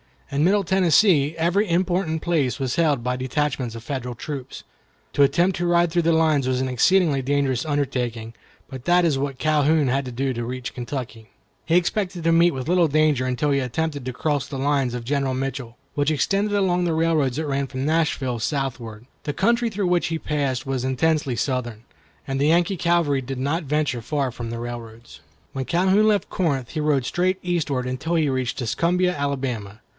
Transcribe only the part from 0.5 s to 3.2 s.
Tennessee every important place was held by